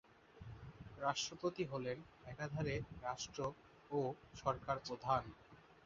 [0.97, 1.97] রাষ্ট্রপতি হলেন
[2.25, 2.75] একাধারে
[3.01, 3.39] রাষ্ট্র
[3.91, 3.99] ও
[4.35, 5.23] সরকার প্রধান।